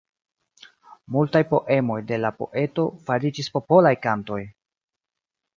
Multaj 1.15 1.41
poemoj 1.51 1.99
de 2.13 2.19
la 2.23 2.33
poeto 2.39 2.87
fariĝis 3.11 3.53
popolaj 3.59 3.93
kantoj. 4.07 4.43